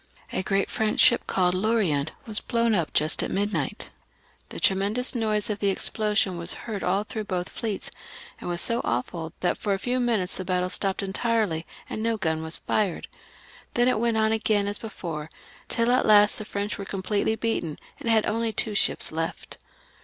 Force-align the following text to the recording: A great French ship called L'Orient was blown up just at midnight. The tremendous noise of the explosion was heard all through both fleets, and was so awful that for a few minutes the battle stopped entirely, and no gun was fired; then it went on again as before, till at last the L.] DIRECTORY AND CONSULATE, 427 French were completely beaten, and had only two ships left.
A 0.33 0.41
great 0.41 0.71
French 0.71 0.99
ship 0.99 1.27
called 1.27 1.53
L'Orient 1.53 2.11
was 2.25 2.39
blown 2.39 2.73
up 2.73 2.91
just 2.91 3.21
at 3.21 3.29
midnight. 3.29 3.91
The 4.49 4.59
tremendous 4.59 5.13
noise 5.13 5.47
of 5.51 5.59
the 5.59 5.69
explosion 5.69 6.39
was 6.39 6.53
heard 6.65 6.81
all 6.81 7.03
through 7.03 7.25
both 7.25 7.49
fleets, 7.49 7.91
and 8.39 8.49
was 8.49 8.61
so 8.61 8.81
awful 8.83 9.31
that 9.41 9.59
for 9.59 9.75
a 9.75 9.77
few 9.77 9.99
minutes 9.99 10.35
the 10.37 10.43
battle 10.43 10.71
stopped 10.71 11.03
entirely, 11.03 11.67
and 11.87 12.01
no 12.01 12.17
gun 12.17 12.41
was 12.41 12.57
fired; 12.57 13.07
then 13.75 13.87
it 13.87 13.99
went 13.99 14.17
on 14.17 14.31
again 14.31 14.67
as 14.67 14.79
before, 14.79 15.29
till 15.67 15.91
at 15.91 16.03
last 16.07 16.39
the 16.39 16.41
L.] 16.45 16.49
DIRECTORY 16.49 16.49
AND 16.49 16.49
CONSULATE, 16.49 16.49
427 16.49 16.49
French 16.49 16.77
were 16.79 16.97
completely 16.97 17.35
beaten, 17.35 17.77
and 17.99 18.09
had 18.09 18.25
only 18.25 18.51
two 18.51 18.73
ships 18.73 19.11
left. 19.11 19.59